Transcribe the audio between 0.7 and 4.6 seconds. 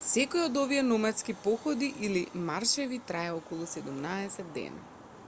номадски походи или маршеви трае околу 17